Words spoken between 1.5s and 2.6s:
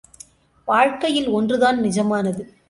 தான் நிஜமானது.